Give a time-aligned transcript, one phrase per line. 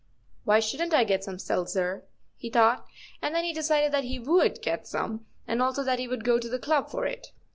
[0.45, 2.05] "Why shouldn't I get some seltzer?"
[2.35, 2.87] he thought,
[3.21, 6.39] and then he decided that he 'would get some, and also that he would go
[6.39, 7.27] to the club for it.